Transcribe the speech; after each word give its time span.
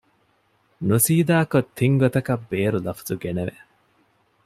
ނުސީދާކޮށް 0.87 1.69
ތިން 1.77 1.97
ގޮތަކަށް 2.01 2.45
ބޭރު 2.49 2.79
ލަފުޒު 2.85 3.13
ގެނެވެ 3.23 3.55